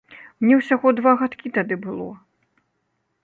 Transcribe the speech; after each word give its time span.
Мне 0.43 0.55
ўсяго 0.59 0.93
два 0.99 1.11
гадкі 1.19 1.53
тады 1.57 1.75
было. 1.85 2.09